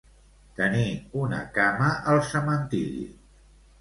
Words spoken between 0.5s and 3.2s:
Tenir una cama al cementiri.